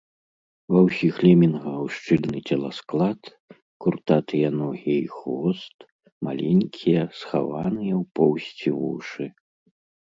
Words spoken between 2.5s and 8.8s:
целасклад, куртатыя ногі і хвост, маленькія, схаваныя ў поўсці